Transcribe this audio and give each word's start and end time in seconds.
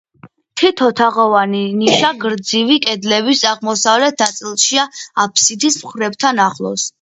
თითო 0.59 0.85
თაღოვანი 0.99 1.59
ნიშა 1.81 2.09
გრძივი 2.23 2.77
კედლების 2.85 3.43
აღმოსავლეთ 3.51 4.25
ნაწილშია 4.25 4.87
აფსიდის 5.27 5.79
მხრებთან 5.85 6.45
ახლოს. 6.49 6.89